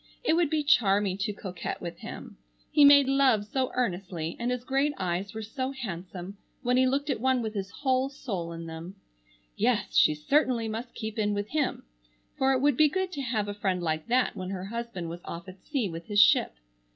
[0.23, 2.37] It would be charming to coquet with him.
[2.71, 7.11] He made love so earnestly, and his great eyes were so handsome when he looked
[7.11, 8.95] at one with his whole soul in them.
[9.55, 11.83] Yes, she certainly must keep in with him,
[12.35, 15.21] for it would be good to have a friend like that when her husband was
[15.23, 16.55] off at sea with his ship.